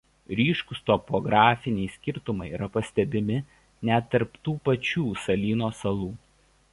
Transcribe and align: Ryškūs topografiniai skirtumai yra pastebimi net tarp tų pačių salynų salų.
Ryškūs 0.37 0.79
topografiniai 0.85 1.91
skirtumai 1.97 2.47
yra 2.59 2.69
pastebimi 2.77 3.37
net 3.91 4.07
tarp 4.15 4.39
tų 4.49 4.55
pačių 4.71 5.05
salynų 5.27 5.69
salų. 5.83 6.09